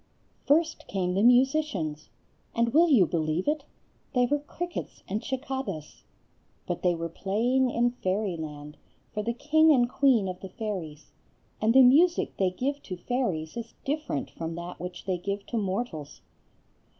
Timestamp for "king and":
9.35-9.87